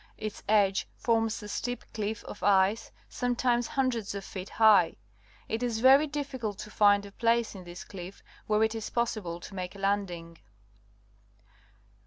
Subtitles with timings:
[0.17, 4.95] Its edge forms a steep cliff of ice, sometimes hundreds of feet high.
[5.47, 9.39] It is very difficult to find a place in this cliff where it is possible
[9.39, 10.39] to make a landing.